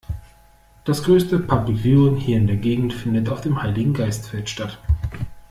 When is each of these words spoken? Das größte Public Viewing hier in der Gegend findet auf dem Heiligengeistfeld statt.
Das 0.83 1.03
größte 1.03 1.37
Public 1.37 1.77
Viewing 1.83 2.15
hier 2.15 2.37
in 2.39 2.47
der 2.47 2.55
Gegend 2.55 2.91
findet 2.91 3.29
auf 3.29 3.41
dem 3.41 3.61
Heiligengeistfeld 3.61 4.49
statt. 4.49 4.79